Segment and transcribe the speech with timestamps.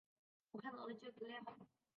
[0.53, 1.37] 我看到旧的资料